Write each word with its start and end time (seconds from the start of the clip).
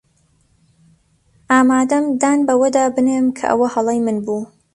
ئامادەم 1.51 2.05
دان 2.21 2.37
بەوەدا 2.47 2.83
بنێم 2.95 3.25
کە 3.37 3.43
ئەوە 3.49 3.67
هەڵەی 3.73 3.99
من 4.05 4.17
بوو. 4.25 4.41